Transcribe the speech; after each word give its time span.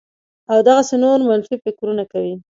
او 0.51 0.57
دغسې 0.67 0.95
نور 1.03 1.17
منفي 1.29 1.55
فکرونه 1.63 2.03
کوي 2.11 2.35